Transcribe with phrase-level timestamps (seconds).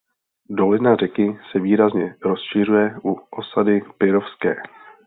[0.49, 4.55] Dolina řeky se výrazně rozšiřuje u osady Pirovské.